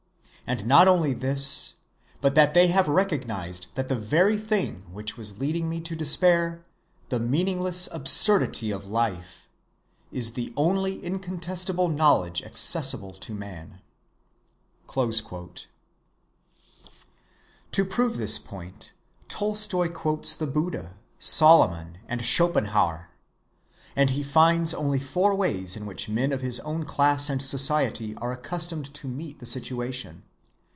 And 0.47 0.65
not 0.65 0.85
only 0.85 1.13
this, 1.13 1.75
but 2.19 2.35
that 2.35 2.53
they 2.53 2.67
have 2.67 2.89
recognized 2.89 3.67
that 3.75 3.87
the 3.87 3.95
very 3.95 4.37
thing 4.37 4.83
which 4.91 5.15
was 5.15 5.39
leading 5.39 5.69
me 5.69 5.79
to 5.79 5.95
despair—the 5.95 7.19
meaningless 7.21 7.87
absurdity 7.93 8.69
of 8.69 8.83
life—is 8.85 10.33
the 10.33 10.51
only 10.57 11.01
incontestable 11.05 11.87
knowledge 11.87 12.43
accessible 12.43 13.13
to 13.13 13.33
man." 13.33 13.79
To 14.93 15.05
prove 17.89 18.17
this 18.17 18.37
point, 18.37 18.91
Tolstoy 19.29 19.87
quotes 19.87 20.35
the 20.35 20.47
Buddha, 20.47 20.97
Solomon, 21.17 21.99
and 22.09 22.25
Schopenhauer. 22.25 23.09
And 23.95 24.09
he 24.09 24.21
finds 24.21 24.73
only 24.73 24.99
four 24.99 25.33
ways 25.33 25.77
in 25.77 25.85
which 25.85 26.09
men 26.09 26.33
of 26.33 26.41
his 26.41 26.59
own 26.61 26.83
class 26.83 27.29
and 27.29 27.41
society 27.41 28.15
are 28.17 28.33
accustomed 28.33 28.93
to 28.95 29.07
meet 29.07 29.39
the 29.39 29.45
situation. 29.45 30.23